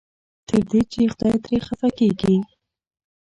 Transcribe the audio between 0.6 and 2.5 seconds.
دې چې خدای ترې خفه کېږي.